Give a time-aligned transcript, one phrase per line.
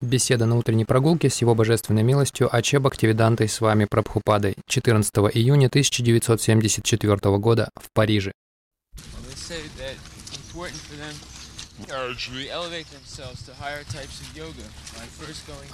[0.00, 5.66] Беседа на утренней прогулке с его божественной милостью Аче Бхактивидантой с вами Прабхупадой 14 июня
[5.66, 8.30] 1974 года в Париже.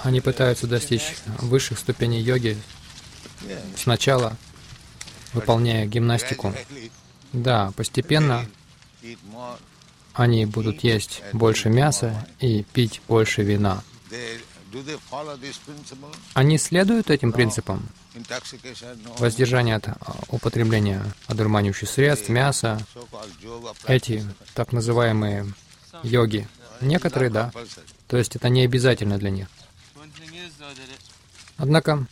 [0.02, 2.56] Они пытаются достичь высших ступеней йоги
[3.76, 4.38] сначала,
[5.34, 6.54] выполняя гимнастику.
[7.34, 8.46] Да, постепенно
[10.14, 13.82] они будут есть больше мяса и пить больше вина.
[16.34, 17.88] Они следуют этим принципам?
[19.18, 19.94] Воздержание от а,
[20.28, 22.78] употребления одурманивающих средств, мяса,
[23.86, 25.52] эти так называемые
[26.02, 26.48] йоги.
[26.80, 27.52] Некоторые, да.
[28.08, 29.48] То есть это не обязательно для них.
[31.56, 32.06] Однако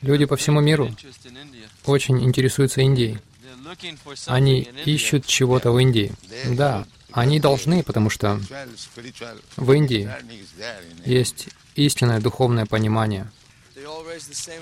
[0.00, 0.94] люди по всему миру
[1.84, 3.18] очень интересуются Индией.
[4.26, 6.12] Они ищут чего-то в Индии.
[6.48, 8.40] Да, они должны, потому что
[9.56, 10.10] в Индии
[11.04, 13.30] есть истинное духовное понимание.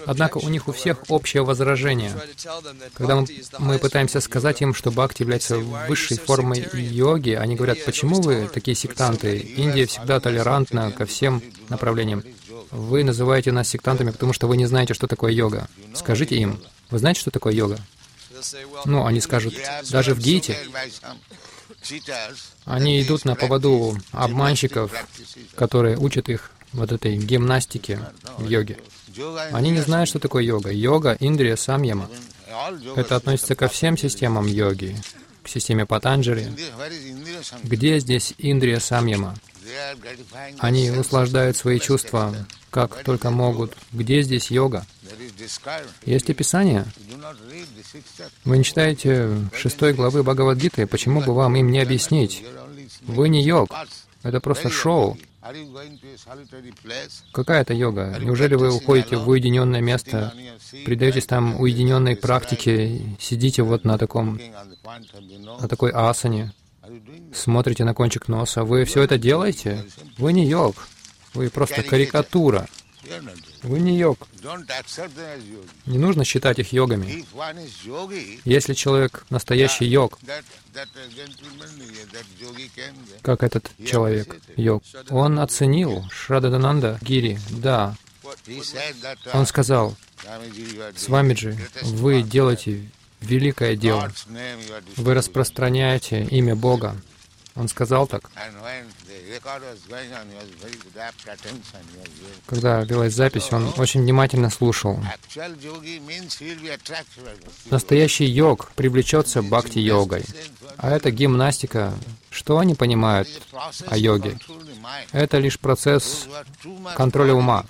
[0.06, 2.12] Однако у них у всех общее возражение.
[2.94, 3.24] Когда
[3.58, 8.74] мы, пытаемся сказать им, что бхакти является высшей формой йоги, они говорят, почему вы такие
[8.74, 9.38] сектанты?
[9.38, 12.24] Индия всегда толерантна ко всем направлениям.
[12.70, 15.68] Вы называете нас сектантами, потому что вы не знаете, что такое йога.
[15.94, 16.60] Скажите им,
[16.90, 17.78] вы знаете, что такое йога?
[18.84, 19.54] Ну, они скажут,
[19.90, 20.56] даже в Гите
[22.64, 24.92] они идут на поводу обманщиков,
[25.54, 28.00] которые учат их вот этой гимнастике
[28.38, 28.78] в йоге.
[29.52, 30.70] Они не знают, что такое йога.
[30.70, 32.08] Йога, Индрия, Самьяма.
[32.96, 34.96] Это относится ко всем системам йоги,
[35.42, 36.52] к системе Патанджали.
[37.64, 39.36] Где здесь Индрия Самьяма?
[40.58, 42.34] Они услаждают свои чувства
[42.70, 43.76] как только могут.
[43.92, 44.86] Где здесь йога?
[46.04, 46.84] Есть описание.
[48.44, 52.44] Вы не читаете шестой главы Бхагавадгиты, почему бы вам им не объяснить?
[53.02, 53.70] Вы не йог,
[54.22, 55.16] это просто шоу.
[57.32, 58.16] Какая это йога?
[58.20, 60.34] Неужели вы уходите в уединенное место,
[60.84, 64.38] предаетесь там уединенной практике, сидите вот на таком,
[65.60, 66.52] на такой асане,
[67.34, 68.64] смотрите на кончик носа?
[68.64, 69.84] Вы все это делаете?
[70.18, 70.88] Вы не йог.
[71.32, 72.66] Вы просто карикатура.
[73.62, 74.26] Вы не йог.
[75.86, 77.24] Не нужно считать их йогами.
[78.44, 80.18] Если человек настоящий йог,
[83.22, 87.96] как этот человек, йог, он оценил Шрададананда Гири, да.
[89.32, 89.96] Он сказал,
[90.96, 92.88] Свамиджи, вы делаете
[93.20, 94.12] великое дело.
[94.96, 96.96] Вы распространяете имя Бога.
[97.54, 98.30] Он сказал так.
[102.46, 104.98] Когда велась запись, он очень внимательно слушал.
[107.70, 110.24] Настоящий йог привлечется бхакти-йогой.
[110.76, 111.92] А это гимнастика.
[112.30, 113.28] Что они понимают
[113.86, 114.38] о йоге?
[115.12, 116.26] Это лишь процесс
[116.96, 117.64] контроля ума.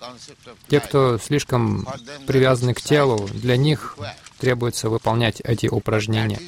[0.68, 1.86] Те, кто слишком
[2.26, 3.96] привязаны к телу, для них
[4.38, 6.38] требуется выполнять эти упражнения.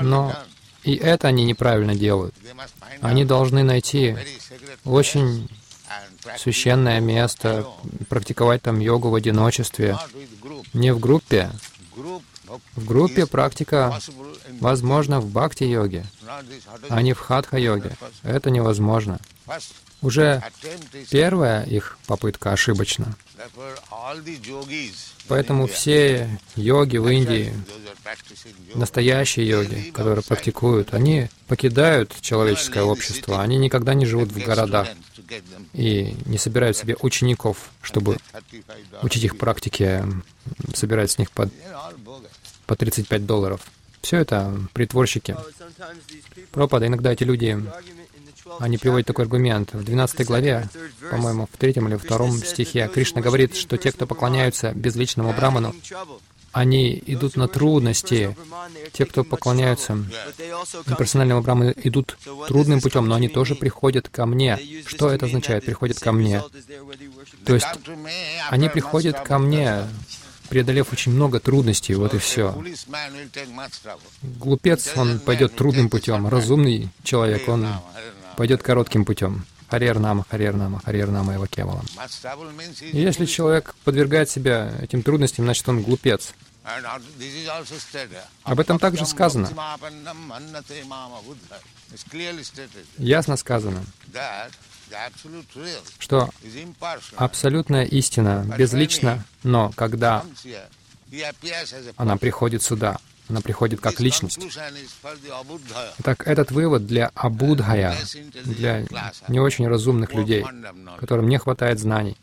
[0.00, 0.34] Но
[0.82, 2.34] и это они неправильно делают.
[3.00, 4.16] Они должны найти
[4.84, 5.48] очень
[6.38, 7.66] священное место,
[8.08, 9.98] практиковать там йогу в одиночестве,
[10.72, 11.50] не в группе.
[12.74, 14.00] В группе практика
[14.60, 16.04] возможна в бхакти-йоге,
[16.88, 17.96] а не в хатха-йоге.
[18.22, 19.20] Это невозможно.
[20.02, 20.42] Уже
[21.10, 23.14] первая их попытка ошибочна.
[25.28, 27.52] Поэтому все йоги в Индии,
[28.74, 34.88] настоящие йоги, которые практикуют, они покидают человеческое общество, они никогда не живут в городах
[35.74, 38.16] и не собирают себе учеников, чтобы
[39.02, 40.04] учить их практике,
[40.74, 41.48] собирать с них по,
[42.66, 43.60] по 35 долларов.
[44.02, 45.36] Все это притворщики.
[46.52, 46.86] Пропада.
[46.86, 47.62] Иногда эти люди
[48.58, 49.72] они приводят такой аргумент.
[49.72, 50.68] В 12 главе,
[51.10, 55.74] по-моему, в третьем или втором стихе, Кришна говорит, что те, кто поклоняются безличному браману,
[56.52, 58.36] они идут на трудности.
[58.92, 59.98] Те, кто поклоняются
[60.98, 62.18] персональному браману, идут
[62.48, 64.58] трудным путем, но они тоже приходят ко мне.
[64.86, 65.64] Что это означает?
[65.64, 66.42] Приходят ко мне.
[67.44, 67.66] То есть
[68.50, 69.84] они приходят ко мне,
[70.48, 72.60] преодолев очень много трудностей, вот и все.
[74.22, 76.26] Глупец, он пойдет трудным путем.
[76.26, 77.68] Разумный человек, он
[78.36, 79.44] пойдет коротким путем.
[79.70, 81.86] Харер Нама, Харер Нама, Харер Нама его кевалам.
[82.80, 86.34] И если человек подвергает себя этим трудностям, значит он глупец.
[88.44, 89.48] Об этом также сказано.
[92.98, 93.84] Ясно сказано,
[95.98, 96.30] что
[97.16, 100.24] абсолютная истина безлична, но когда
[101.96, 102.98] она приходит сюда,
[103.30, 104.40] Она приходит как личность.
[105.98, 107.96] Итак, этот вывод для абудхая,
[108.44, 108.84] для
[109.28, 110.44] не очень разумных людей,
[110.98, 112.16] которым не хватает знаний.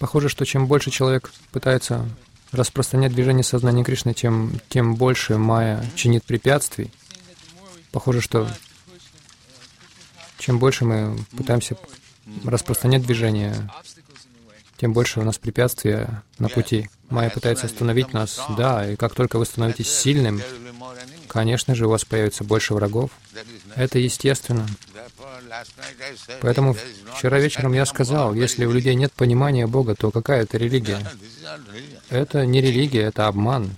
[0.00, 2.08] Похоже, что чем больше человек пытается
[2.50, 6.90] распространять движение сознания Кришны, тем, тем больше Майя чинит препятствий.
[7.92, 8.48] Похоже, что
[10.38, 11.76] чем больше мы пытаемся
[12.44, 13.70] распространять движение,
[14.78, 16.88] тем больше у нас препятствия на пути.
[17.10, 20.40] Майя пытается остановить нас, да, и как только вы становитесь сильным,
[21.26, 23.10] конечно же, у вас появится больше врагов.
[23.74, 24.66] Это естественно.
[26.40, 26.76] Поэтому
[27.16, 30.98] вчера вечером я сказал, если у людей нет понимания Бога, то какая это религия?
[32.10, 33.76] Это не религия, это обман.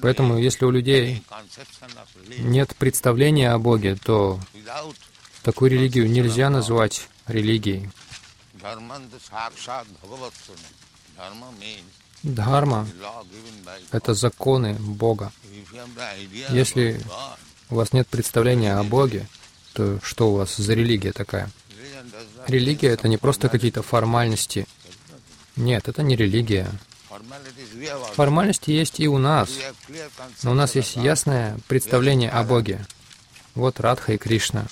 [0.00, 1.22] Поэтому если у людей
[2.38, 4.40] нет представления о Боге, то
[5.42, 7.88] такую религию нельзя назвать религией.
[12.22, 12.88] Дхарма—
[13.90, 15.32] это законы Бога.
[16.50, 17.00] Если
[17.70, 19.26] у вас нет представления о Боге,
[19.72, 21.50] то что у вас за религия такая?
[22.46, 24.66] Религия— это не просто какие-то формальности.
[25.56, 26.70] Нет, это не религия.
[28.14, 29.50] Формальности есть и у нас,
[30.42, 32.86] но у нас есть ясное представление о Боге.
[33.54, 34.66] Вот Радха и Кришна.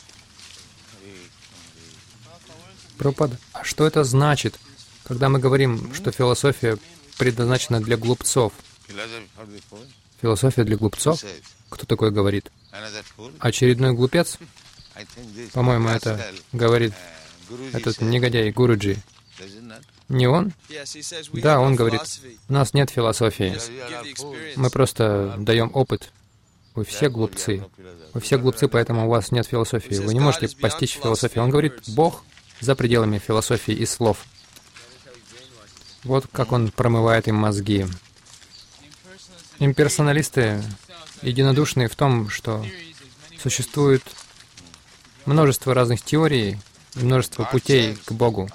[3.00, 3.30] Пропад.
[3.54, 4.60] А что это значит,
[5.04, 6.76] когда мы говорим, что философия
[7.16, 8.52] предназначена для глупцов?
[10.20, 11.24] Философия для глупцов?
[11.70, 12.52] Кто такой говорит?
[13.38, 14.36] Очередной глупец?
[15.54, 16.92] По-моему, это говорит
[17.72, 18.98] этот негодяй Гуруджи.
[20.10, 20.52] Не он?
[21.32, 22.02] Да, он говорит,
[22.50, 23.56] у нас нет философии.
[24.56, 26.12] Мы просто даем опыт.
[26.74, 27.64] Вы все глупцы.
[28.12, 29.94] Вы все глупцы, поэтому у вас нет философии.
[29.94, 31.44] Вы не можете постичь философию.
[31.44, 32.24] Он говорит, Бог
[32.60, 34.24] за пределами философии и слов.
[36.04, 37.86] Вот как он промывает им мозги.
[39.58, 40.62] Имперсоналисты
[41.22, 42.64] единодушны в том, что
[43.38, 44.02] существует
[45.26, 46.58] множество разных теорий,
[46.94, 48.48] множество путей к Богу.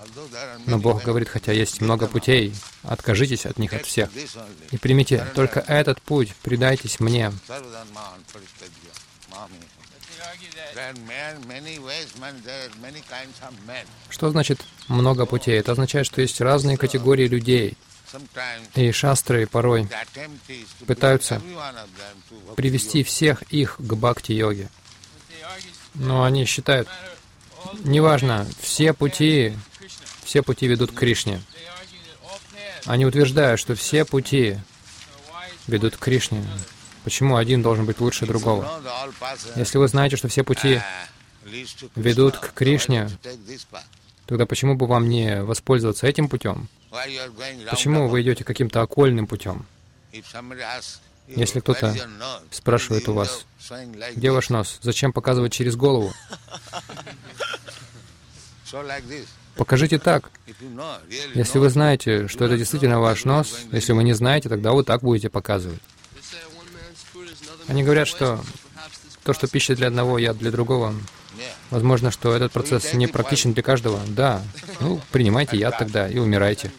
[0.65, 4.09] Но Бог говорит, хотя есть много путей, откажитесь от них от всех.
[4.71, 7.31] И примите только этот путь, предайтесь мне.
[14.09, 15.57] Что значит много путей?
[15.57, 17.77] Это означает, что есть разные категории людей.
[18.75, 19.87] И шастры порой
[20.85, 21.41] пытаются
[22.55, 24.69] привести всех их к бхакти-йоге.
[25.93, 26.89] Но они считают,
[27.79, 29.57] неважно, все пути,
[30.23, 31.41] все пути ведут к Кришне.
[32.85, 34.57] Они утверждают, что все пути
[35.67, 36.43] ведут к Кришне.
[37.05, 38.81] Почему один должен быть лучше другого?
[39.55, 40.81] Если вы знаете, что все пути
[41.95, 43.07] ведут к Кришне,
[44.25, 46.67] тогда почему бы вам не воспользоваться этим путем?
[47.69, 49.67] Почему вы идете каким-то окольным путем?
[51.27, 51.95] Если кто-то
[52.49, 53.45] спрашивает у вас,
[54.15, 56.11] где ваш нос, зачем показывать через голову?
[59.55, 60.31] Покажите так.
[61.35, 65.01] Если вы знаете, что это действительно ваш нос, если вы не знаете, тогда вы так
[65.03, 65.81] будете показывать.
[67.67, 68.43] Они говорят, что
[69.23, 70.93] то, что пища для одного, яд для другого,
[71.69, 73.99] возможно, что этот процесс не практичен для каждого.
[74.07, 74.41] Да,
[74.79, 76.71] ну, принимайте яд тогда и умирайте.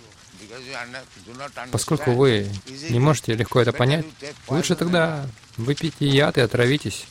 [1.72, 2.48] Поскольку вы
[2.88, 4.06] не можете легко это понять,
[4.48, 7.04] лучше тогда выпейте яд и отравитесь.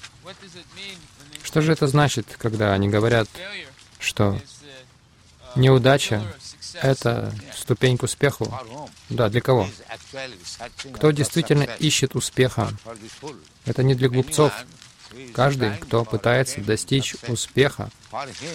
[1.44, 3.27] Что же это значит, когда они говорят,
[4.00, 4.39] что
[5.55, 6.24] неудача—
[6.82, 8.53] это ступень к успеху?
[9.10, 9.67] Да, для кого?
[10.94, 12.70] Кто действительно ищет успеха?
[13.65, 14.53] Это не для глупцов.
[15.34, 17.89] Каждый, кто пытается достичь успеха,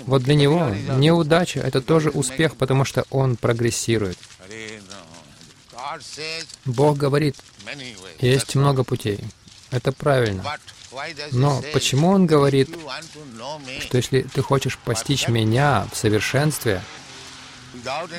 [0.07, 4.19] вот для него неудача— это тоже успех, потому что он прогрессирует.
[6.67, 7.37] Бог говорит,
[8.21, 9.21] есть много путей.
[9.71, 10.45] Это правильно.
[11.31, 12.69] Но почему Он говорит,
[13.81, 16.83] что если ты хочешь постичь Меня в совершенстве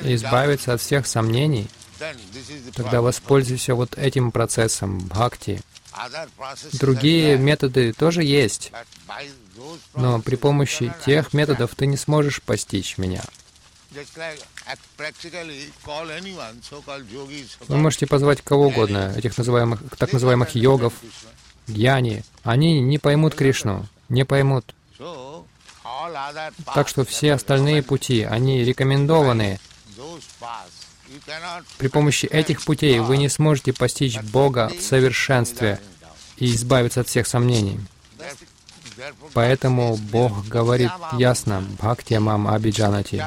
[0.02, 1.68] избавиться от всех сомнений,
[2.74, 5.60] тогда воспользуйся вот этим процессом бхакти.
[6.72, 8.72] Другие методы тоже есть,
[9.94, 13.22] но при помощи тех методов ты не сможешь постичь Меня.
[17.68, 20.94] Вы можете позвать кого угодно, этих называемых, так называемых йогов,
[21.66, 22.24] гьяни.
[22.42, 24.74] Они не поймут Кришну, не поймут.
[26.74, 29.58] Так что все остальные пути, они рекомендованы.
[31.78, 35.80] При помощи этих путей вы не сможете постичь Бога в совершенстве
[36.36, 37.80] и избавиться от всех сомнений.
[39.32, 43.24] Поэтому Бог говорит ясно, «Бхакти мам абиджанати».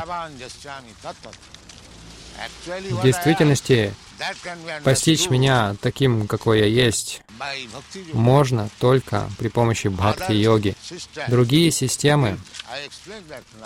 [2.66, 3.94] В действительности
[4.84, 7.22] постичь меня таким, какой я есть,
[8.14, 10.76] можно только при помощи бхакти-йоги.
[11.28, 12.40] Другие системы,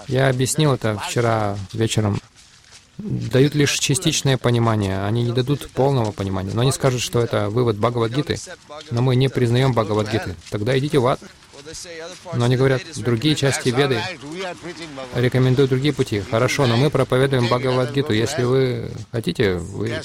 [0.08, 2.20] я объяснил это вчера вечером,
[2.98, 6.52] дают лишь частичное понимание, они не дадут полного понимания.
[6.54, 8.38] Но они скажут, что это вывод Бхагавадгиты,
[8.92, 10.36] но мы не признаем Бхагавадгиты.
[10.50, 11.20] Тогда идите в ад.
[12.34, 14.02] Но они говорят, другие части Веды
[15.16, 16.22] рекомендуют другие пути.
[16.22, 18.14] Хорошо, но мы проповедуем Бхагавадгиту.
[18.14, 20.02] Если вы хотите, вы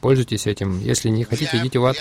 [0.00, 0.80] пользуйтесь этим.
[0.80, 1.96] Если не хотите, идите в ад.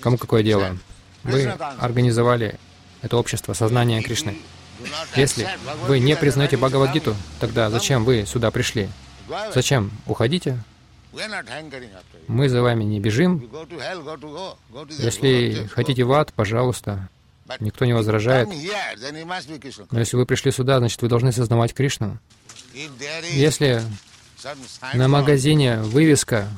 [0.00, 0.76] Кому какое дело?
[1.24, 1.46] Вы
[1.78, 2.58] организовали
[3.02, 4.38] это общество сознания Кришны.
[5.16, 5.48] Если
[5.86, 8.88] вы не признаете Бхагавадгиту, тогда зачем вы сюда пришли?
[9.52, 9.90] Зачем?
[10.06, 10.58] Уходите.
[12.28, 13.50] Мы за вами не бежим.
[14.98, 17.08] Если хотите в ад, пожалуйста.
[17.60, 18.48] Никто не возражает.
[19.90, 22.18] Но если вы пришли сюда, значит, вы должны сознавать Кришну.
[23.32, 23.82] Если
[24.94, 26.48] на магазине вывеска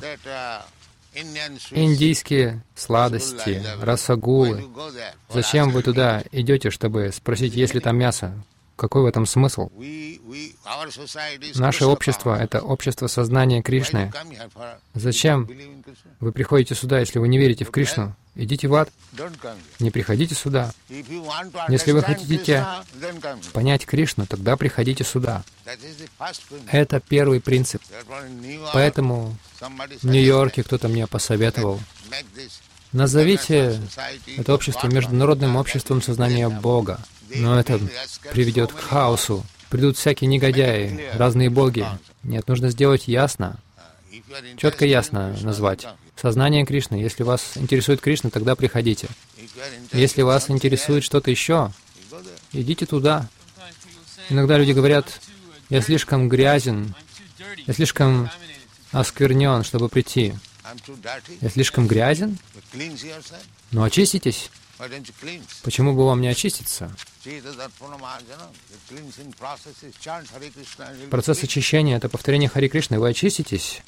[1.71, 4.69] «Индийские сладости, расагулы»,
[5.29, 8.33] зачем вы туда идете, чтобы спросить, есть ли там мясо?
[8.81, 9.69] Какой в этом смысл?
[11.53, 14.11] Наше общество— это общество сознания Кришны.
[14.95, 15.47] Зачем
[16.19, 18.15] вы приходите сюда, если вы не верите в Кришну?
[18.33, 18.89] Идите в ад.
[19.79, 20.71] Не приходите сюда.
[21.69, 22.65] Если вы хотите
[23.53, 25.43] понять Кришну, тогда приходите сюда.
[26.71, 27.83] Это первый принцип.
[28.73, 29.37] Поэтому
[30.01, 31.79] в Нью-Йорке кто-то мне посоветовал
[32.93, 33.79] Назовите
[34.37, 36.99] это общество международным обществом сознания Бога.
[37.33, 37.79] Но это
[38.31, 39.45] приведет к хаосу.
[39.69, 41.85] Придут всякие негодяи, разные боги.
[42.23, 43.57] Нет, нужно сделать ясно,
[44.57, 45.87] четко ясно назвать.
[46.21, 46.95] Сознание Кришны.
[46.95, 49.07] Если вас интересует Кришна, тогда приходите.
[49.93, 51.71] Если вас интересует что-то еще,
[52.51, 53.27] идите туда.
[54.29, 55.21] Иногда люди говорят,
[55.69, 56.93] я слишком грязен,
[57.65, 58.29] я слишком
[58.91, 60.33] осквернен, чтобы прийти.
[61.41, 62.37] Я слишком грязен?
[63.71, 64.49] Ну очиститесь.
[65.63, 66.91] Почему бы вам не очиститься?
[71.11, 72.99] Процесс очищения— это повторение Хари Кришны.
[72.99, 73.81] Вы очиститесь.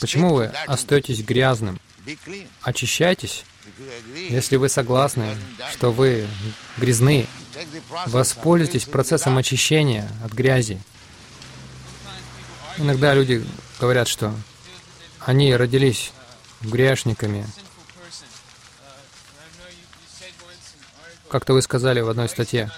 [0.00, 1.80] Почему вы остаетесь грязным?
[2.62, 3.44] Очищайтесь.
[4.28, 5.36] Если вы согласны,
[5.72, 6.26] что вы
[6.78, 7.26] грязны,
[8.06, 10.80] воспользуйтесь процессом очищения от грязи.
[12.78, 13.44] Иногда люди
[13.78, 14.34] говорят, что
[15.26, 16.12] они родились
[16.60, 17.46] грешниками.
[21.28, 22.70] Как-то вы сказали в одной статье,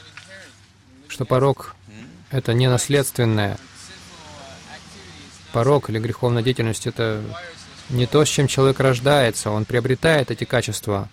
[1.08, 1.74] что порог—
[2.30, 3.58] это не наследственное.
[5.52, 7.22] Порог или греховная деятельность— это
[7.90, 11.08] не то, с чем человек рождается, он приобретает эти качества.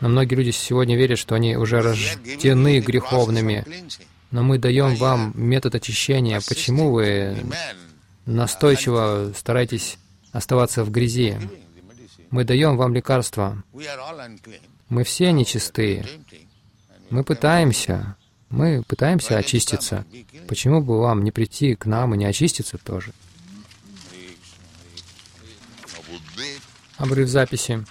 [0.00, 3.64] Но многие люди сегодня верят, что они уже рождены греховными.
[4.30, 6.40] Но мы даем вам метод очищения.
[6.46, 7.36] Почему вы
[8.26, 9.98] настойчиво стараетесь
[10.36, 11.36] оставаться в грязи.
[12.30, 13.62] Мы даем вам лекарства.
[14.88, 16.04] Мы все нечистые.
[17.10, 18.16] Мы пытаемся,
[18.48, 20.04] мы пытаемся очиститься.
[20.48, 23.12] Почему бы вам не прийти к нам и не очиститься тоже?
[26.98, 27.84] Обрыв записи.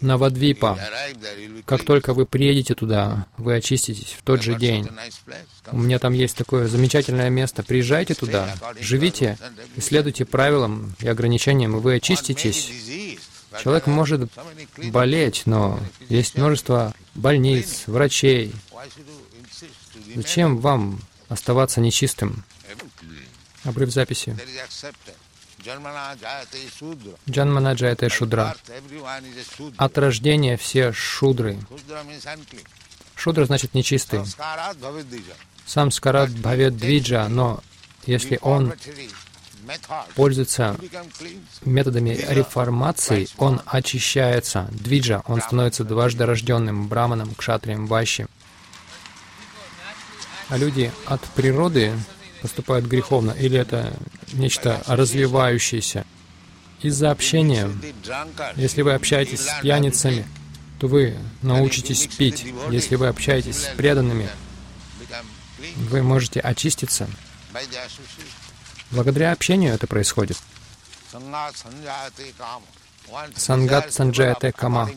[0.00, 0.78] Навадвипа.
[1.64, 4.88] Как только вы приедете туда, вы очиститесь в тот же день.
[5.72, 7.62] У меня там есть такое замечательное место.
[7.62, 9.38] Приезжайте туда, живите,
[9.74, 12.70] исследуйте правилам и ограничениям, и вы очиститесь.
[13.62, 14.30] Человек может
[14.92, 18.52] болеть, но есть множество больниц, врачей.
[20.14, 22.44] Зачем вам оставаться нечистым?
[23.64, 24.36] Обрыв записи.
[27.28, 28.54] Джанмана джаяте шудра.
[29.76, 31.58] От рождения все шудры.
[33.16, 34.20] Шудра значит нечистый.
[35.66, 37.60] Сам скарат бхавет двиджа, но
[38.04, 38.72] если он
[40.14, 40.76] пользуется
[41.64, 44.68] методами реформации, он очищается.
[44.70, 48.26] Двиджа, он становится дважды рожденным браманом, кшатрием, ващи.
[50.48, 51.92] А люди от природы
[52.46, 53.92] поступают греховно, или это
[54.32, 56.04] нечто развивающееся.
[56.80, 57.68] Из-за общения,
[58.54, 60.24] если вы общаетесь с пьяницами,
[60.78, 62.46] то вы научитесь пить.
[62.70, 64.28] Если вы общаетесь с преданными,
[65.90, 67.08] вы можете очиститься.
[68.92, 70.38] Благодаря общению это происходит.
[73.34, 74.88] Сангат санджаяте кама.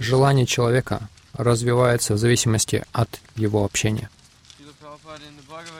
[0.00, 4.10] Желание человека развивается в зависимости от его общения.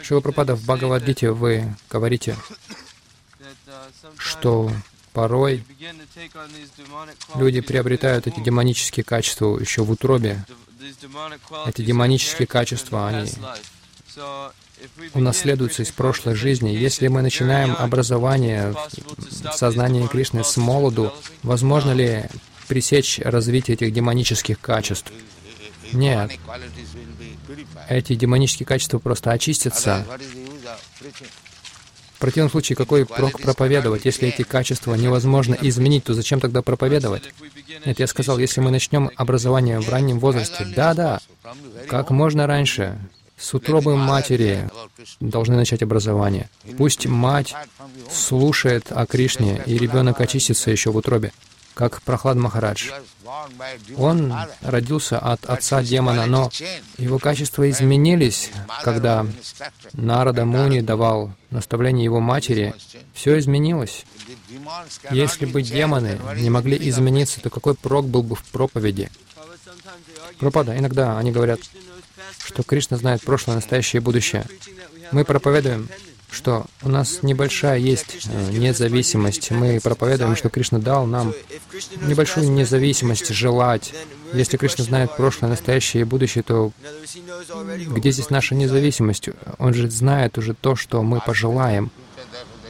[0.02, 2.36] Шила Пропада в Бхагавадгите вы говорите,
[4.16, 4.70] что
[5.12, 5.64] порой
[7.34, 10.44] люди приобретают эти демонические качества еще в утробе.
[11.66, 13.30] Эти демонические качества, они
[15.14, 16.70] унаследуется из прошлой жизни.
[16.70, 22.24] Если мы начинаем образование в сознании Кришны с молоду, возможно ли
[22.68, 25.12] пресечь развитие этих демонических качеств?
[25.92, 26.38] Нет.
[27.88, 30.04] Эти демонические качества просто очистятся.
[32.14, 34.04] В противном случае, какой прок проповедовать?
[34.04, 37.22] Если эти качества невозможно изменить, то зачем тогда проповедовать?
[37.86, 41.20] Нет, я сказал, если мы начнем образование в раннем возрасте, да-да,
[41.86, 42.98] как можно раньше,
[43.36, 44.68] с утробы матери
[45.20, 46.50] должны начать образование.
[46.76, 47.54] Пусть мать
[48.12, 51.32] слушает о Кришне, и ребенок очистится еще в утробе,
[51.78, 52.90] как Прохлад Махарадж.
[53.96, 56.50] Он родился от отца демона, но
[56.98, 58.50] его качества изменились,
[58.82, 59.24] когда
[59.92, 62.74] Нарада Муни давал наставление его матери.
[63.14, 64.04] Все изменилось.
[65.12, 69.08] Если бы демоны не могли измениться, то какой прок был бы в проповеди?
[70.40, 70.76] Пропада.
[70.76, 71.60] Иногда они говорят,
[72.44, 74.44] что Кришна знает прошлое, настоящее и будущее.
[75.12, 75.88] Мы проповедуем,
[76.30, 79.50] что у нас небольшая есть э, независимость.
[79.50, 81.32] Мы проповедуем, что Кришна дал нам
[82.02, 83.94] небольшую независимость желать.
[84.34, 86.72] Если Кришна знает прошлое, настоящее и будущее, то
[87.88, 89.30] где здесь наша независимость?
[89.58, 91.90] Он же знает уже то, что мы пожелаем.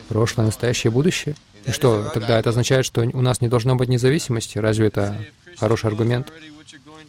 [0.09, 1.35] Прошлое, настоящее и будущее?
[1.67, 4.59] И что, тогда это означает, что у нас не должно быть независимости?
[4.59, 5.19] Разве это
[5.57, 6.33] хороший аргумент?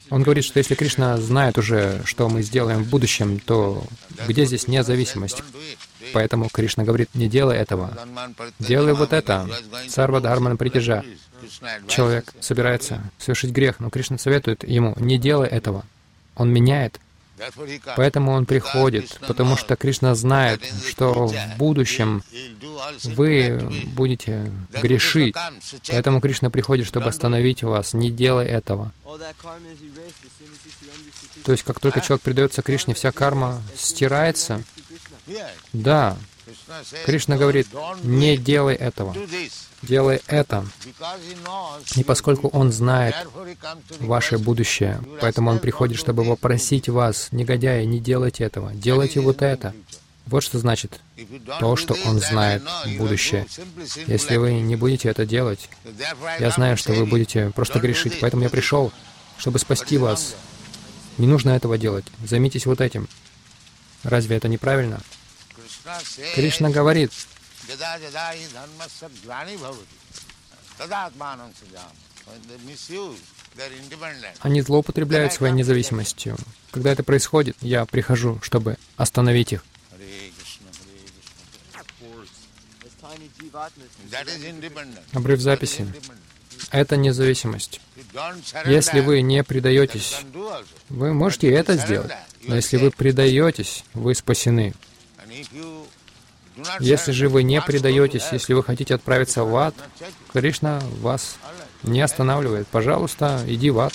[0.10, 3.84] Он говорит, что если Кришна знает уже, что мы сделаем в будущем, то
[4.28, 5.44] где здесь независимость?
[6.14, 7.98] Поэтому Кришна говорит, не делай этого.
[8.60, 9.48] Делай вот это.
[9.88, 11.04] Сарва Дхарман Притяжа.
[11.88, 15.86] Человек собирается совершить грех, но Кришна советует ему, не делай этого.
[16.36, 17.00] Он меняет
[17.96, 22.24] Поэтому он приходит, потому что Кришна знает, что в будущем
[23.04, 23.60] вы
[23.94, 24.52] будете
[24.82, 25.36] грешить.
[25.88, 27.94] Поэтому Кришна приходит, чтобы остановить вас.
[27.94, 28.92] Не делай этого.
[31.46, 34.62] То есть, как только человек предается Кришне, вся карма стирается.
[35.74, 36.18] Да.
[37.06, 37.68] Кришна говорит,
[38.04, 39.16] не делай этого
[39.82, 40.66] делай это.
[41.96, 43.16] И поскольку Он знает
[44.00, 49.74] ваше будущее, поэтому Он приходит, чтобы попросить вас, негодяи, не делайте этого, делайте вот это.
[50.26, 51.02] Вот что значит
[51.60, 52.64] то, что Он знает
[52.98, 53.48] будущее.
[54.08, 55.70] Если вы не будете это делать,
[56.40, 58.92] я знаю, что вы будете просто грешить, поэтому я пришел,
[59.38, 60.36] чтобы спасти вас.
[61.18, 62.06] Не нужно этого делать.
[62.26, 63.10] Займитесь вот этим.
[64.04, 65.02] Разве это неправильно?
[66.36, 67.12] Кришна говорит,
[74.42, 76.38] они злоупотребляют своей независимостью.
[76.72, 79.64] Когда это происходит, я прихожу, чтобы остановить их.
[85.14, 85.88] Обрыв записи.
[86.72, 87.82] Это независимость.
[88.66, 90.18] Если вы не предаетесь,
[90.90, 92.12] вы можете это сделать.
[92.44, 94.74] Но если вы предаетесь, вы спасены.
[96.80, 99.76] Если же вы не предаетесь, если вы хотите отправиться в ад,
[100.34, 101.38] Кришна вас
[101.84, 102.68] не останавливает.
[102.68, 103.94] Пожалуйста, иди в ад.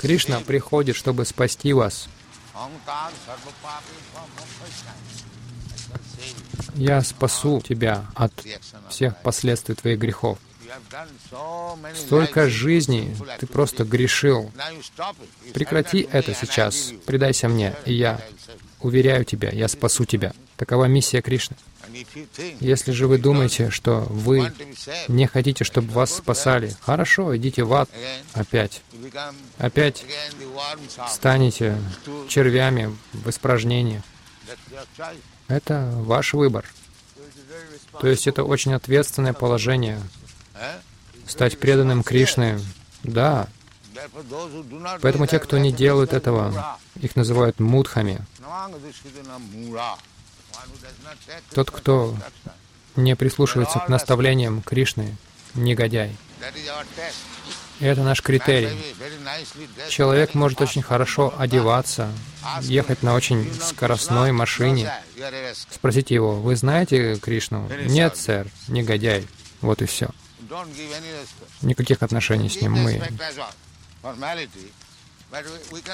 [0.00, 2.08] Кришна приходит, чтобы спасти вас.
[6.74, 8.32] Я спасу тебя от
[8.88, 10.38] всех последствий твоих грехов.
[11.94, 14.52] Столько жизней ты просто грешил.
[15.54, 16.92] Прекрати это сейчас.
[17.06, 18.20] Предайся мне, и я
[18.80, 20.32] уверяю тебя, я спасу тебя.
[20.56, 21.56] Такова миссия Кришны.
[22.60, 24.52] Если же вы думаете, что вы
[25.08, 27.88] не хотите, чтобы вас спасали, хорошо, идите в ад
[28.34, 28.82] опять.
[29.58, 30.04] Опять
[31.08, 31.78] станете
[32.28, 34.02] червями в испражнении.
[35.48, 36.64] Это ваш выбор.
[38.00, 40.00] То есть это очень ответственное положение.
[41.26, 42.60] Стать преданным Кришны,
[43.02, 43.48] да.
[45.00, 48.20] Поэтому те, кто не делают этого, их называют мудхами.
[51.54, 52.16] Тот, кто
[52.96, 55.16] не прислушивается к наставлениям Кришны,
[55.54, 56.16] негодяй.
[57.80, 58.70] Это наш критерий.
[59.88, 62.10] Человек может очень хорошо одеваться,
[62.62, 64.92] ехать на очень скоростной машине.
[65.70, 67.70] Спросите его, вы знаете Кришну?
[67.86, 69.26] Нет, сэр, негодяй.
[69.60, 70.10] Вот и все.
[71.62, 73.02] Никаких отношений с ним мы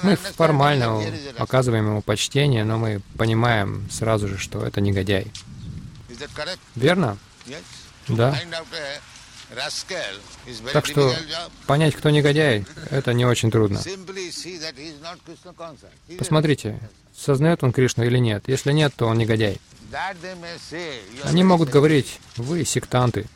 [0.03, 1.03] мы формально
[1.39, 5.31] оказываем ему почтение, но мы понимаем сразу же, что это негодяй.
[6.77, 7.19] Верно?
[8.09, 8.39] Да.
[10.73, 11.15] Так что
[11.67, 13.81] понять, кто негодяй, это не очень трудно.
[16.19, 16.81] Посмотрите,
[17.17, 18.45] сознает он Кришну или нет.
[18.47, 19.61] Если нет, то он негодяй.
[21.25, 23.27] Они могут говорить, вы сектанты.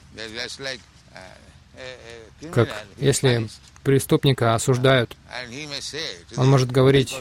[2.52, 3.48] Как если
[3.88, 5.16] преступника осуждают,
[6.37, 7.16] он может говорить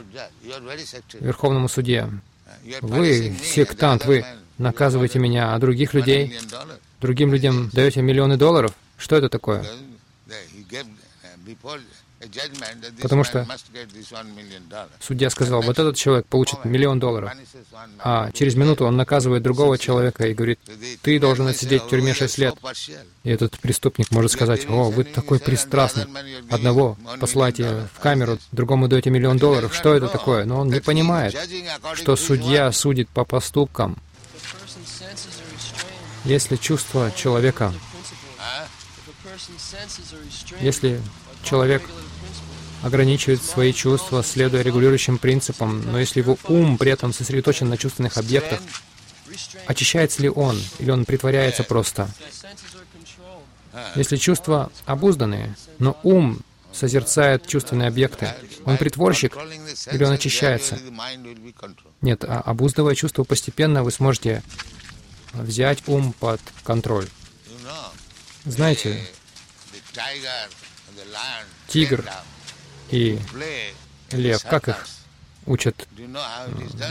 [1.13, 2.09] Верховному суде,
[2.81, 4.25] Вы, сектант, вы
[4.57, 6.37] наказываете меня, а других людей,
[6.99, 8.73] другим людям даете миллионы долларов?
[8.97, 9.65] Что это такое?
[13.01, 13.47] Потому что
[14.99, 17.31] судья сказал, вот этот человек получит миллион долларов,
[17.99, 20.59] а через минуту он наказывает другого человека и говорит,
[21.03, 22.55] ты должен отсидеть в тюрьме 6 лет.
[23.23, 26.05] И этот преступник может сказать, о, вы такой пристрастный.
[26.49, 29.75] Одного посылаете в камеру, другому даете миллион долларов.
[29.75, 30.45] Что это такое?
[30.45, 31.37] Но он не понимает,
[31.93, 33.97] что судья судит по поступкам.
[36.25, 37.73] Если чувство человека,
[40.59, 40.99] если
[41.47, 41.81] человек
[42.83, 48.17] ограничивает свои чувства, следуя регулирующим принципам, но если его ум при этом сосредоточен на чувственных
[48.17, 48.59] объектах,
[49.65, 52.09] очищается ли он, или он притворяется просто?
[53.95, 56.41] Если чувства обузданные, но ум
[56.73, 58.33] созерцает чувственные объекты,
[58.65, 59.37] он притворщик
[59.91, 60.79] или он очищается?
[62.01, 64.43] Нет, а обуздывая чувства постепенно, вы сможете
[65.33, 67.07] взять ум под контроль.
[68.45, 69.07] Знаете,
[71.67, 72.03] тигр
[72.89, 73.19] и
[74.11, 74.87] лев, как их
[75.45, 75.87] учат,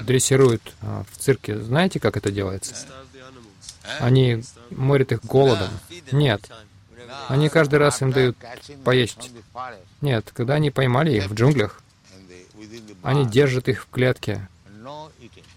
[0.02, 1.58] дрессируют а, в цирке.
[1.58, 2.74] Знаете, как это делается?
[4.00, 5.70] Они морят их голодом.
[6.12, 6.50] Нет.
[7.28, 8.36] Они каждый раз им дают
[8.84, 9.30] поесть.
[10.00, 11.80] Нет, когда они поймали их в джунглях,
[13.02, 14.48] они держат их в клетке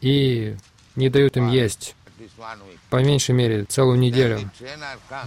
[0.02, 0.56] и
[0.96, 1.96] не дают им есть,
[2.90, 4.50] по меньшей мере, целую неделю.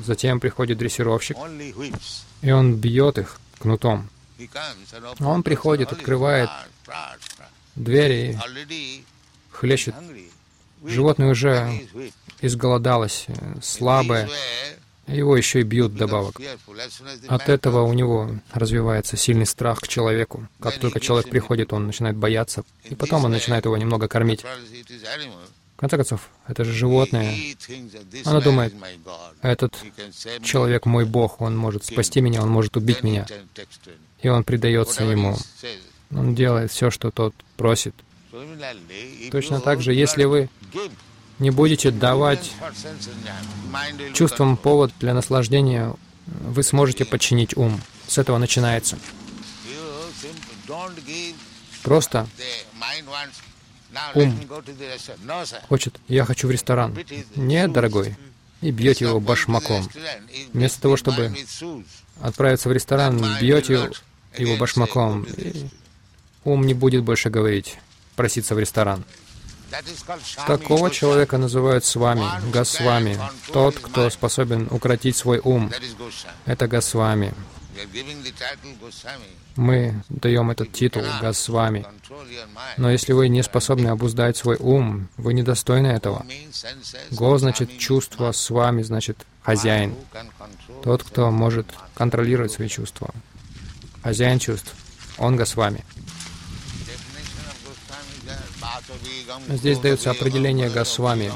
[0.05, 1.37] Затем приходит дрессировщик,
[2.43, 4.09] и он бьет их кнутом.
[5.21, 6.51] Он приходит, открывает
[7.75, 9.05] двери и
[9.51, 9.95] хлещет.
[10.85, 11.87] Животное уже
[12.41, 13.27] изголодалось,
[13.63, 14.29] слабое.
[15.07, 16.37] Его еще и бьют добавок.
[17.29, 20.47] От этого у него развивается сильный страх к человеку.
[20.61, 24.45] Как только человек приходит, он начинает бояться, и потом он начинает его немного кормить.
[25.83, 27.35] Конце концов, это же животное.
[28.25, 28.73] Оно думает,
[29.41, 29.77] этот
[30.45, 33.27] человек мой Бог, он может спасти меня, он может убить меня
[34.21, 35.37] и он предается ему.
[36.13, 37.97] Он делает все, что тот просит.
[39.33, 40.49] Точно так же, если вы
[41.41, 42.53] не будете давать
[44.15, 47.81] чувствам повод для наслаждения, вы сможете подчинить ум.
[48.07, 48.97] С этого начинается.
[51.83, 52.29] Просто
[54.15, 54.39] ум
[55.69, 56.97] хочет, я хочу в ресторан.
[57.37, 58.17] Нет, дорогой.
[58.61, 59.89] И бьете его башмаком.
[60.53, 61.35] Вместо того, чтобы
[62.21, 63.91] отправиться в ресторан, бьете
[64.39, 65.67] его башмаком, и
[66.45, 67.79] ум не будет больше говорить,
[68.17, 69.05] проситься в ресторан.
[70.47, 73.19] Такого человека называют с вами, Госвами,
[73.53, 75.71] тот, кто способен укротить свой ум.
[76.45, 77.33] Это Госвами.
[79.57, 81.87] Мы даем этот титул Госвами.
[82.77, 86.25] Но если вы не способны обуздать свой ум, вы недостойны этого.
[87.11, 89.95] Го значит чувство, с вами значит хозяин.
[90.83, 93.13] Тот, кто может контролировать свои чувства
[94.03, 94.75] хозяин чувств,
[95.19, 95.85] он Госвами.
[99.49, 101.33] Здесь дается определение Госвами.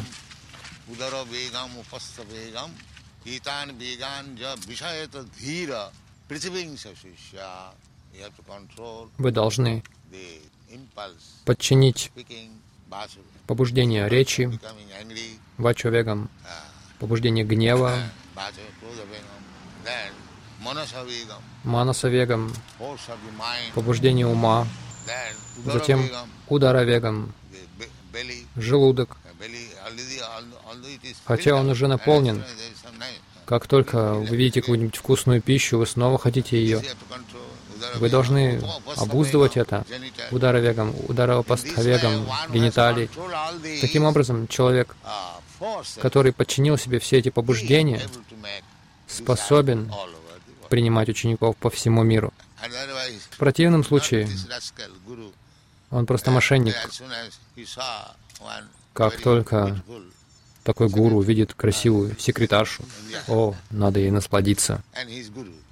[9.18, 9.82] Вы должны
[11.44, 12.10] подчинить
[13.46, 14.58] побуждение речи,
[15.56, 16.28] вачовегам,
[16.98, 17.96] побуждение гнева,
[21.64, 22.52] манасавегам,
[23.74, 24.66] побуждение ума,
[25.64, 26.08] затем
[26.48, 27.32] ударовегам,
[28.56, 29.16] желудок.
[31.24, 32.42] Хотя он уже наполнен,
[33.46, 36.82] как только вы видите какую-нибудь вкусную пищу, вы снова хотите ее.
[37.94, 38.60] Вы должны
[38.96, 39.84] обуздывать это
[40.32, 43.08] ударовегом, ударовопастховегом, гениталий.
[43.80, 44.96] Таким образом, человек,
[46.00, 48.02] который подчинил себе все эти побуждения,
[49.06, 49.92] способен
[50.68, 52.34] принимать учеников по всему миру.
[53.30, 54.28] В противном случае
[55.90, 56.74] он просто мошенник.
[58.92, 59.80] Как только
[60.66, 62.82] такой гуру видит красивую секретаршу,
[63.28, 64.82] о, надо ей насладиться.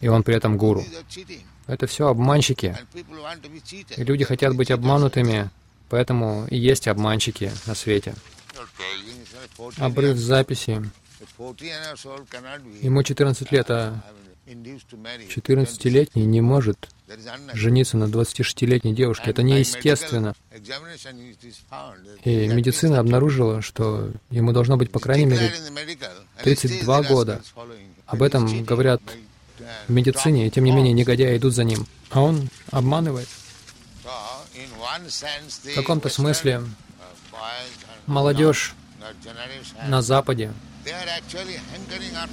[0.01, 0.85] И он при этом гуру.
[1.67, 2.77] Это все обманщики.
[3.97, 5.51] И люди хотят быть обманутыми,
[5.89, 8.15] поэтому и есть обманщики на свете.
[9.79, 10.89] Обрыв записи.
[12.81, 14.01] Ему 14 лет, а
[14.47, 16.89] 14-летний не может
[17.55, 19.31] жениться на 26-летней девушке.
[19.31, 20.35] Это неестественно.
[22.25, 25.53] И медицина обнаружила, что ему должно быть, по крайней мере,
[26.43, 27.43] 32 года.
[28.07, 29.01] Об этом говорят
[29.87, 31.87] в медицине, и тем не менее негодяи идут за ним.
[32.11, 33.29] А он обманывает.
[35.63, 36.63] В каком-то смысле
[38.07, 38.75] молодежь
[39.87, 40.53] на Западе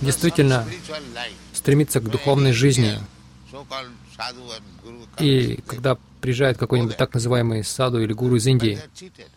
[0.01, 0.65] действительно
[1.53, 2.99] стремится к духовной жизни.
[5.19, 8.79] И когда приезжает какой-нибудь так называемый саду или гуру из Индии,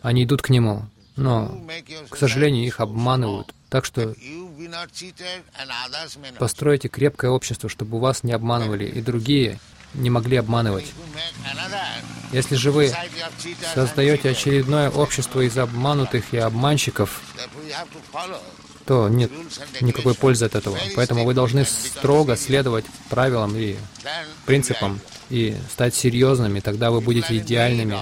[0.01, 1.61] они идут к нему, но,
[2.09, 3.53] к сожалению, их обманывают.
[3.69, 4.15] Так что
[6.37, 9.59] постройте крепкое общество, чтобы вас не обманывали, и другие
[9.93, 10.93] не могли обманывать.
[12.31, 12.93] Если же вы
[13.73, 17.21] создаете очередное общество из обманутых и обманщиков,
[18.85, 19.31] то нет
[19.81, 20.77] никакой пользы от этого.
[20.95, 23.75] Поэтому вы должны строго следовать правилам и
[24.45, 27.97] принципам и стать серьезными, тогда вы будете идеальными.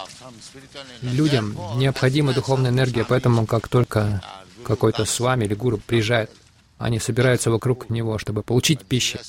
[1.01, 4.21] Людям необходима духовная энергия, поэтому как только
[4.63, 6.31] какой-то с вами или гуру приезжает,
[6.77, 9.19] они собираются вокруг него, чтобы получить пищу.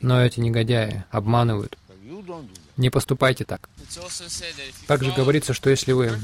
[0.00, 1.76] Но эти негодяи обманывают.
[2.76, 3.68] Не поступайте так.
[4.86, 6.18] Также говорится, что если вы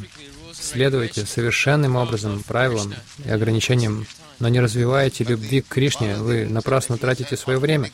[0.60, 4.06] следуете совершенным образом правилам и ограничениям,
[4.38, 7.90] но не развиваете любви к Кришне, вы напрасно тратите свое время.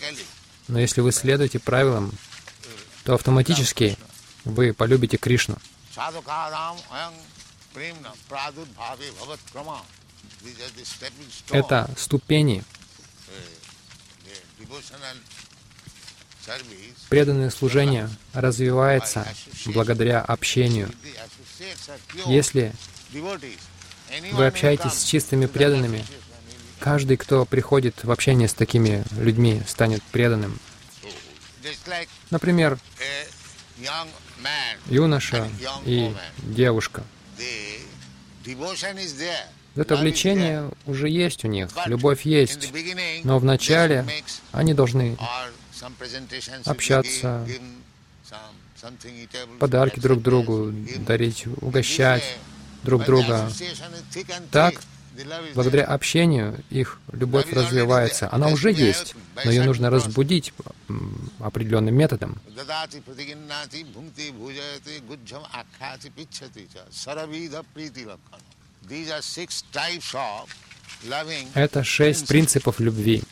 [0.68, 2.12] Но если вы следуете правилам,
[3.05, 3.96] то автоматически
[4.44, 5.57] вы полюбите Кришну.
[11.51, 12.64] Это ступени
[17.09, 19.27] Преданное служение развивается
[19.66, 20.90] благодаря общению.
[22.27, 22.72] Если
[24.33, 26.05] вы общаетесь с чистыми преданными,
[26.79, 30.59] каждый, кто приходит в общение с такими людьми, станет преданным.
[32.31, 32.79] Например,
[34.87, 35.48] юноша
[35.85, 37.05] и девушка.
[39.75, 42.72] Это влечение уже есть у них, любовь есть,
[43.25, 44.05] но вначале
[44.53, 45.16] они должны
[46.66, 47.46] общаться,
[49.58, 50.72] подарки друг другу
[51.06, 52.24] дарить, угощать
[52.82, 53.50] друг друга.
[54.50, 54.74] Так,
[55.54, 58.28] благодаря общению их любовь развивается.
[58.32, 59.14] Она уже есть,
[59.44, 60.52] но ее нужно разбудить
[61.38, 62.40] определенным методом.
[71.54, 73.22] Это шесть принципов любви.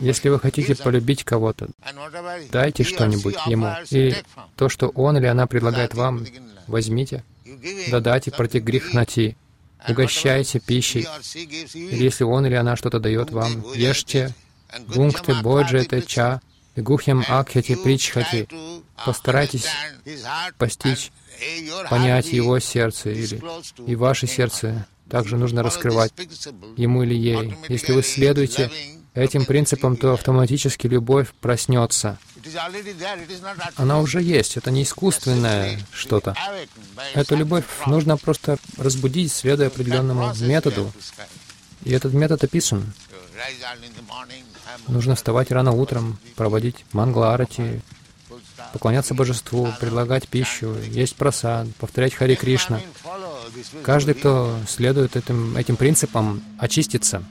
[0.00, 1.68] Если вы хотите полюбить кого-то,
[2.50, 3.72] дайте что-нибудь ему.
[3.90, 4.14] И
[4.56, 6.24] то, что он или она предлагает вам,
[6.66, 7.24] возьмите.
[7.90, 9.36] Дадайте против грехноти.
[9.88, 11.06] Угощайте пищей.
[11.74, 14.34] Или если он или она что-то дает вам, ешьте.
[14.88, 16.40] Гунгты боджете ча,
[16.76, 18.48] гухьям акхати причхати.
[19.04, 19.66] Постарайтесь
[20.58, 21.12] постичь,
[21.88, 23.40] понять его сердце или
[23.86, 26.12] и ваше сердце также нужно раскрывать
[26.76, 27.56] ему или ей.
[27.68, 28.70] Если вы следуете
[29.14, 32.18] этим принципам, то автоматически любовь проснется.
[33.76, 36.36] Она уже есть, это не искусственное что-то.
[37.14, 40.92] Эту любовь нужно просто разбудить, следуя определенному методу.
[41.84, 42.92] И этот метод описан.
[44.88, 47.80] Нужно вставать рано утром, проводить мангла-арати,
[48.72, 52.80] поклоняться божеству, предлагать пищу, есть просад, повторять Хари Кришна.
[53.82, 57.22] Каждый, кто следует этим, этим принципам, очистится.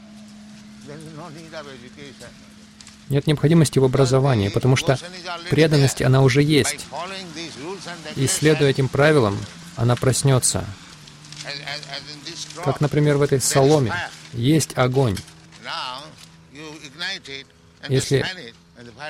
[3.09, 4.97] Нет необходимости в образовании, потому что
[5.49, 6.87] преданность, она уже есть.
[8.15, 9.37] И следуя этим правилам,
[9.75, 10.65] она проснется.
[12.63, 13.93] Как, например, в этой соломе
[14.33, 15.17] есть огонь.
[17.87, 18.25] Если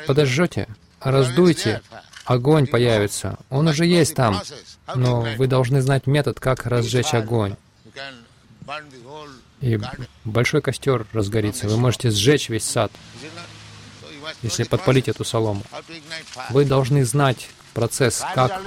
[0.08, 0.68] подожжете,
[1.00, 1.82] раздуйте,
[2.26, 3.38] огонь появится.
[3.50, 4.42] Он уже есть там,
[4.94, 7.56] но вы должны знать метод, как разжечь огонь.
[9.62, 9.80] И
[10.26, 11.68] большой костер разгорится.
[11.68, 12.92] Вы можете сжечь весь сад,
[14.42, 15.64] если подпалить эту солому.
[16.50, 18.62] Вы должны знать процесс, как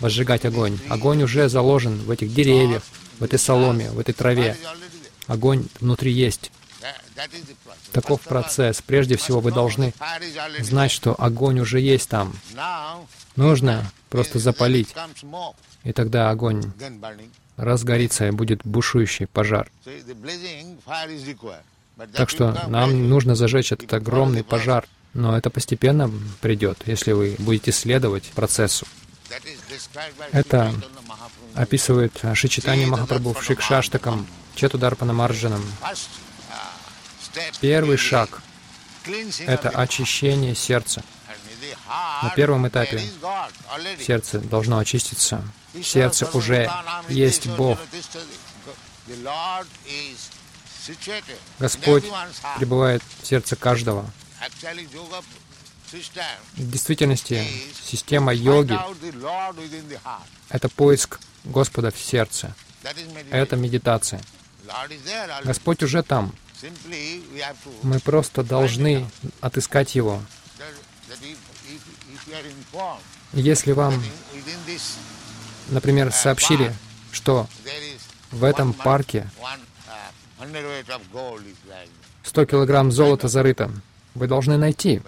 [0.00, 0.78] возжигать огонь.
[0.88, 2.82] Огонь уже заложен в этих деревьях,
[3.18, 4.56] в этой соломе, в этой траве.
[5.26, 6.50] Огонь внутри есть.
[7.92, 8.82] Таков процесс.
[8.82, 9.92] Прежде всего, вы должны
[10.60, 12.32] знать, что огонь уже есть там.
[13.36, 14.94] Нужно просто запалить,
[15.84, 16.62] и тогда огонь
[17.56, 19.70] разгорится и будет бушующий пожар.
[22.14, 27.72] Так что нам нужно зажечь этот огромный пожар, но это постепенно придет, если вы будете
[27.72, 28.86] следовать процессу.
[30.32, 30.74] Это
[31.54, 35.62] описывает Шичитани Махапрабху в Шикшаштакам, Четударпана Марджанам.
[37.60, 38.42] Первый шаг—
[39.46, 41.02] это очищение сердца.
[42.22, 43.00] На первом этапе
[44.00, 45.42] сердце должно очиститься.
[45.72, 46.70] В сердце уже
[47.08, 47.78] есть Бог.
[51.58, 52.04] Господь
[52.58, 54.10] пребывает в сердце каждого.
[56.56, 57.46] В действительности,
[57.82, 58.78] система йоги—
[60.48, 62.54] это поиск Господа в сердце.
[63.30, 64.20] Это медитация.
[65.44, 66.34] Господь уже там.
[67.82, 69.06] Мы просто должны
[69.40, 70.22] отыскать Его.
[73.32, 74.02] Если вам,
[75.68, 76.74] например, сообщили,
[77.10, 77.48] что
[78.30, 79.30] в этом парке
[82.24, 83.70] 100 килограмм золота зарыто,
[84.14, 85.02] вы должны найти.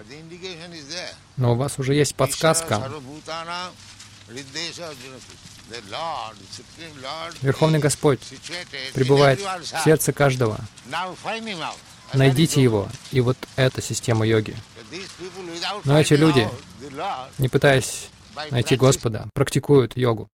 [1.37, 2.91] Но у вас уже есть подсказка.
[7.43, 8.21] Верховный Господь
[8.93, 10.59] пребывает в сердце каждого.
[12.13, 12.89] Найдите его.
[13.11, 14.57] И вот эта система йоги.
[15.85, 16.49] Но эти люди,
[17.39, 18.09] не пытаясь
[18.51, 20.29] найти Господа, практикуют йогу.